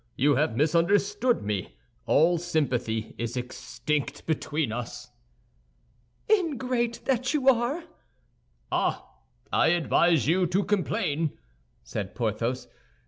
[0.15, 5.11] You have misunderstood me, all sympathy is extinct between us."
[6.27, 7.83] "Ingrate that you are!"
[8.71, 9.07] "Ah!
[9.53, 11.37] I advise you to complain!"
[11.83, 12.67] said Porthos.